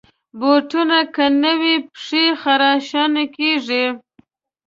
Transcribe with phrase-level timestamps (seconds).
[0.39, 3.85] بوټونه که نه وي، پښې خراشانېږي.